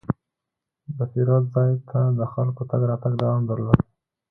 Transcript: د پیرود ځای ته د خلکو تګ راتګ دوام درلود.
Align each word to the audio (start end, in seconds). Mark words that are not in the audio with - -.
د 0.97 0.99
پیرود 1.11 1.43
ځای 1.53 1.71
ته 1.89 1.99
د 2.19 2.21
خلکو 2.33 2.61
تګ 2.69 2.81
راتګ 2.89 3.13
دوام 3.21 3.41
درلود. 3.49 3.79